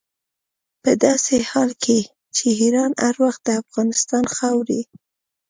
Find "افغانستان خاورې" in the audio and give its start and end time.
3.61-4.81